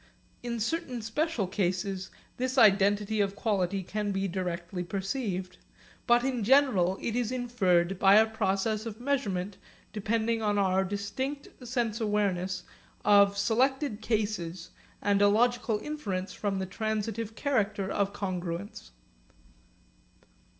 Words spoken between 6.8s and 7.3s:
it